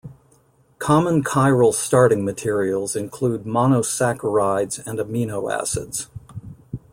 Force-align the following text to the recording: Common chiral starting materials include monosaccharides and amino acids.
Common 0.79 1.23
chiral 1.23 1.71
starting 1.75 2.25
materials 2.25 2.95
include 2.95 3.43
monosaccharides 3.43 4.83
and 4.87 4.97
amino 4.97 5.53
acids. 5.55 6.07